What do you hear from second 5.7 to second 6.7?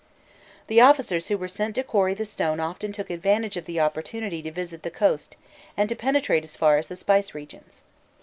and to penetrate as